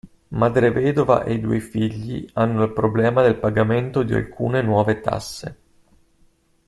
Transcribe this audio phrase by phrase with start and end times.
[0.41, 5.57] Madre vedova e i due figli hanno il problema del pagamento di alcune nuove tasse.